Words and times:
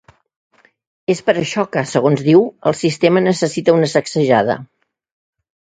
És 1.13 1.21
per 1.27 1.35
això 1.41 1.65
que, 1.75 1.83
segons 1.91 2.25
diu, 2.31 2.43
‘el 2.71 2.77
sistema 2.81 3.25
necessita 3.29 3.79
una 3.81 3.95
sacsejada’. 3.95 4.59